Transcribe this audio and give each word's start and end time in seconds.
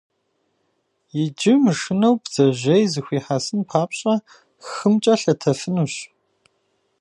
Иджы, 1.21 1.53
мышынэу, 1.63 2.15
бдзэжьей 2.21 2.83
зыхуихьэсын 2.91 3.61
папщӀэ, 3.69 4.13
хымкӀэ 4.69 5.13
лъэтэфынущ. 5.21 5.93